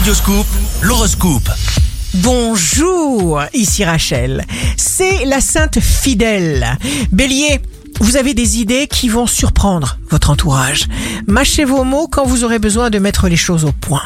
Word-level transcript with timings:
Radioscoop, 0.00 0.46
l'horoscope. 0.80 1.50
Bonjour, 2.14 3.42
ici 3.52 3.84
Rachel. 3.84 4.46
C'est 4.78 5.26
la 5.26 5.42
Sainte 5.42 5.78
Fidèle. 5.78 6.78
Bélier, 7.12 7.60
vous 8.00 8.16
avez 8.16 8.32
des 8.32 8.60
idées 8.60 8.86
qui 8.86 9.10
vont 9.10 9.26
surprendre 9.26 9.98
votre 10.08 10.30
entourage. 10.30 10.86
Mâchez 11.26 11.66
vos 11.66 11.84
mots 11.84 12.08
quand 12.10 12.24
vous 12.24 12.44
aurez 12.44 12.58
besoin 12.58 12.88
de 12.88 12.98
mettre 12.98 13.28
les 13.28 13.36
choses 13.36 13.66
au 13.66 13.72
point. 13.72 14.02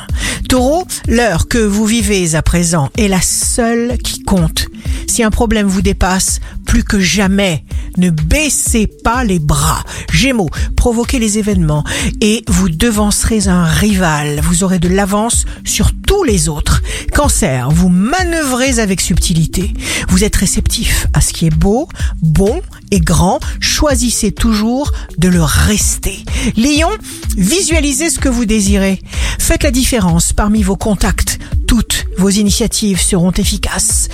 Taureau, 0.49 0.85
l'heure 1.07 1.47
que 1.47 1.59
vous 1.59 1.87
vivez 1.87 2.35
à 2.35 2.43
présent 2.43 2.91
est 2.99 3.07
la 3.07 3.21
seule 3.21 3.97
qui 3.99 4.25
compte. 4.25 4.67
Si 5.07 5.23
un 5.23 5.31
problème 5.31 5.69
vous 5.69 5.83
dépasse, 5.83 6.41
plus 6.67 6.83
que 6.83 6.99
jamais, 6.99 7.65
ne 7.97 8.11
baissez 8.11 8.87
pas 8.87 9.25
les 9.25 9.39
bras. 9.39 9.85
Gémeaux, 10.13 10.51
provoquez 10.77 11.19
les 11.19 11.39
événements 11.39 11.85
et 12.21 12.43
vous 12.49 12.69
devancerez 12.69 13.49
un 13.49 13.65
rival. 13.65 14.41
Vous 14.43 14.65
aurez 14.65 14.79
de 14.79 14.89
l'avance 14.89 15.45
sur 15.65 15.91
tous 16.07 16.25
les 16.25 16.49
autres. 16.49 16.83
Cancer, 17.13 17.71
vous 17.71 17.89
manœuvrez 17.89 18.79
avec 18.79 19.01
subtilité. 19.01 19.73
Vous 20.09 20.25
êtes 20.25 20.37
réceptif 20.37 21.07
à 21.13 21.21
ce 21.21 21.33
qui 21.33 21.47
est 21.47 21.55
beau, 21.55 21.89
bon 22.23 22.61
et 22.91 23.01
grand. 23.01 23.41
Choisissez 23.61 24.33
toujours 24.33 24.93
de 25.19 25.29
le 25.29 25.43
rester. 25.43 26.19
Lion, 26.57 26.91
visualisez 27.37 28.11
ce 28.11 28.19
que 28.19 28.29
vous 28.29 28.45
désirez. 28.45 29.01
Faites 29.39 29.63
la 29.63 29.71
différence 29.71 30.33
parmi 30.33 30.63
vos 30.63 30.77
contacts. 30.77 31.39
Toutes 31.67 32.04
vos 32.17 32.31
initiatives 32.31 33.01
seront 33.01 33.33
efficaces. 33.33 34.09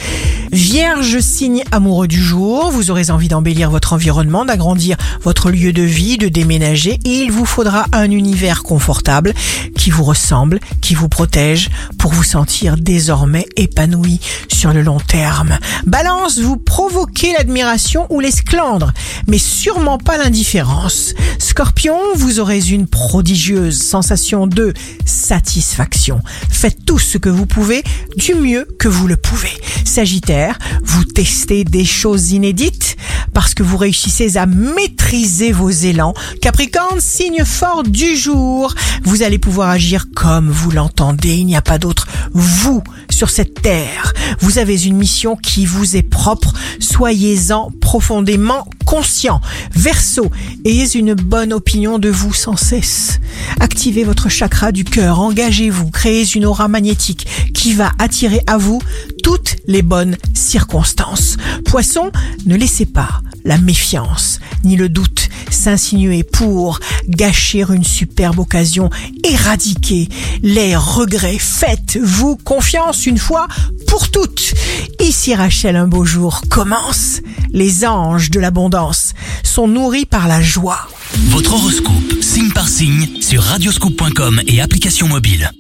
Vierge 0.53 1.21
signe 1.21 1.63
amoureux 1.71 2.09
du 2.09 2.21
jour, 2.21 2.71
vous 2.71 2.91
aurez 2.91 3.11
envie 3.11 3.29
d'embellir 3.29 3.71
votre 3.71 3.93
environnement, 3.93 4.45
d'agrandir 4.45 4.97
votre 5.23 5.51
lieu 5.51 5.73
de 5.73 5.83
vie, 5.83 6.19
de 6.19 6.29
déménager 6.29 6.99
et 7.05 7.21
il 7.21 7.31
vous 7.31 7.45
faudra 7.45 7.87
un 7.93 8.11
univers 8.11 8.63
confortable 8.63 9.33
qui 9.77 9.91
vous 9.91 10.03
ressemble, 10.03 10.59
qui 10.81 10.95
vous 10.95 11.09
protège 11.09 11.71
pour 11.99 12.13
vous 12.13 12.25
sentir 12.25 12.77
désormais 12.77 13.47
épanoui 13.57 14.21
sur 14.49 14.73
le 14.73 14.83
long 14.83 14.99
terme. 14.99 15.59
Balance, 15.87 16.39
vous 16.39 16.57
provoquez 16.57 17.33
l'admiration 17.33 18.07
ou 18.11 18.21
l'esclandre, 18.21 18.93
mais 19.29 19.39
sûrement 19.39 19.99
pas 19.99 20.19
l'indifférence. 20.19 21.15
Scorpion, 21.39 21.97
vous 22.17 22.41
aurez 22.41 22.61
une 22.69 22.87
prodigieuse 22.87 23.81
sensation 23.81 24.47
de 24.47 24.75
satisfaction. 25.05 26.21
Faites 26.51 26.85
tout 26.85 26.99
ce 26.99 27.19
que 27.19 27.29
vous 27.29 27.47
pouvez 27.47 27.83
du 28.17 28.35
mieux 28.35 28.67
que 28.79 28.89
vous 28.89 29.07
le 29.07 29.17
pouvez. 29.17 29.53
Sagittaire, 29.85 30.59
vous 30.83 31.05
testez 31.05 31.65
des 31.65 31.85
choses 31.85 32.33
inédites 32.33 32.97
parce 33.33 33.55
que 33.55 33.63
vous 33.63 33.77
réussissez 33.77 34.37
à 34.37 34.47
maîtriser 34.47 35.53
vos 35.53 35.71
élans. 35.71 36.15
Capricorne, 36.41 37.01
signe 37.01 37.45
fort 37.45 37.83
du 37.83 38.17
jour, 38.17 38.75
vous 39.05 39.23
allez 39.23 39.39
pouvoir 39.39 39.71
agir 39.71 40.07
comme 40.15 40.51
vous 40.51 40.71
l'entendez. 40.71 41.37
Il 41.37 41.47
n'y 41.47 41.57
a 41.57 41.63
pas 41.63 41.79
d'autre 41.79 42.07
vous 42.33 42.83
sur 43.11 43.31
cette 43.31 43.63
terre. 43.63 44.13
Vous 44.41 44.59
avez 44.59 44.85
une 44.85 44.97
mission 44.97 45.37
qui 45.37 45.67
vous 45.67 45.97
est 45.97 46.03
propre. 46.03 46.55
Soyez-en 46.79 47.71
profondément 47.81 48.69
conscient. 48.91 49.41
Verseau, 49.73 50.33
ayez 50.65 50.97
une 50.97 51.15
bonne 51.15 51.53
opinion 51.53 52.01
de 52.01 52.09
vous 52.09 52.35
sans 52.35 52.57
cesse. 52.57 53.21
Activez 53.61 54.03
votre 54.03 54.29
chakra 54.29 54.73
du 54.73 54.83
cœur, 54.83 55.21
engagez-vous, 55.21 55.93
créez 55.93 56.25
une 56.35 56.45
aura 56.45 56.67
magnétique 56.67 57.29
qui 57.55 57.73
va 57.73 57.93
attirer 58.01 58.41
à 58.49 58.59
vous 58.59 58.83
toutes 59.23 59.59
les 59.69 59.83
bonnes 59.83 60.17
circonstances. 60.35 61.37
Poisson, 61.67 62.11
ne 62.47 62.57
laissez 62.57 62.85
pas 62.85 63.21
la 63.45 63.59
méfiance 63.59 64.41
ni 64.65 64.75
le 64.75 64.89
doute 64.89 65.29
s'insinuer 65.51 66.23
pour 66.23 66.81
gâcher 67.09 67.65
une 67.71 67.85
superbe 67.85 68.41
occasion, 68.41 68.91
éradiquer 69.25 70.09
les 70.43 70.75
regrets. 70.77 71.39
Faites-vous 71.39 72.37
confiance 72.37 73.07
une 73.07 73.19
fois 73.19 73.47
pour 73.87 74.11
toutes. 74.11 74.55
Ici 75.01 75.35
Rachel, 75.35 75.77
un 75.77 75.87
beau 75.89 76.05
jour 76.05 76.43
commence. 76.49 77.21
Les 77.53 77.85
anges 77.85 78.31
de 78.31 78.41
l'abondance 78.41 79.13
sont 79.43 79.69
nourris 79.69 80.07
par 80.07 80.29
la 80.29 80.41
joie. 80.41 80.89
Votre 81.27 81.55
horoscope, 81.55 82.23
signe 82.23 82.51
par 82.53 82.69
signe, 82.69 83.09
sur 83.21 83.43
radioscoop.com 83.43 84.41
et 84.47 84.61
application 84.61 85.09
mobile. 85.09 85.51